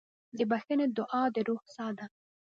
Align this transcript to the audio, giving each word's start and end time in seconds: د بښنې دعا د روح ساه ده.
د 0.37 0.39
بښنې 0.49 0.85
دعا 0.97 1.23
د 1.33 1.37
روح 1.47 1.63
ساه 1.75 1.91
ده. 1.97 2.05